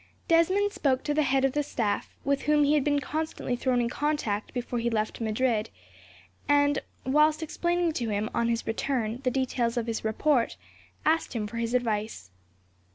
Desmond 0.27 0.73
spoke 0.73 1.03
to 1.03 1.13
the 1.13 1.21
head 1.21 1.45
of 1.45 1.51
the 1.51 1.61
staff, 1.61 2.15
with 2.25 2.41
whom 2.41 2.63
he 2.63 2.73
had 2.73 2.83
been 2.83 2.99
constantly 2.99 3.55
thrown 3.55 3.79
in 3.79 3.87
contact 3.87 4.51
before 4.51 4.79
he 4.79 4.89
left 4.89 5.21
Madrid, 5.21 5.69
and 6.49 6.79
whilst 7.05 7.43
explaining 7.43 7.91
to 7.91 8.09
him, 8.09 8.27
on 8.33 8.47
his 8.49 8.65
return, 8.65 9.19
the 9.21 9.29
details 9.29 9.77
of 9.77 9.85
his 9.85 10.03
report, 10.03 10.57
asked 11.05 11.33
him 11.33 11.45
for 11.45 11.57
his 11.57 11.75
advice. 11.75 12.31